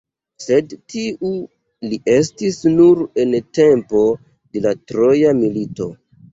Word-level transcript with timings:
Sed 0.43 0.71
tiu 0.93 1.29
li 1.91 1.99
estis 2.15 2.59
nur 2.79 3.05
en 3.27 3.37
tempo 3.61 4.05
de 4.31 4.67
la 4.67 4.77
Troja 4.89 5.39
milito. 5.45 5.93